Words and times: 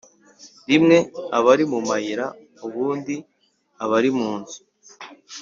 Rimwe 0.69 0.97
aba 1.37 1.47
ari 1.53 1.65
mu 1.71 1.79
mayira 1.87 2.25
ubundi 2.65 3.15
aba 3.83 3.93
ari 3.99 4.09
munzu 4.17 4.59